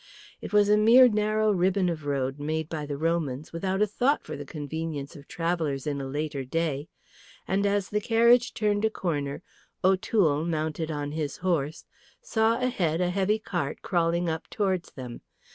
[0.41, 3.85] It was a mere narrow ribbon of a road made by the Romans, without a
[3.85, 6.87] thought for the convenience of travellers in a later day;
[7.47, 9.43] and as the carriage turned a corner,
[9.83, 11.85] O'Toole, mounted on his horse,
[12.19, 15.21] saw ahead a heavy cart crawling up towards them.